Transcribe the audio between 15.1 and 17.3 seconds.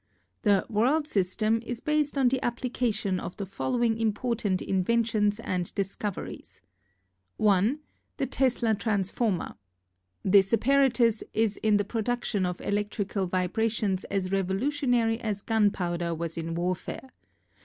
as gunpowder was in warfare.